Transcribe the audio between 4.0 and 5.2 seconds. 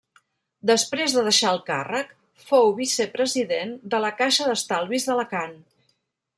la Caixa d'Estalvis